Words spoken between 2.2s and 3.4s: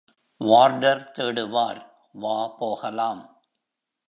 வா போகலாம்.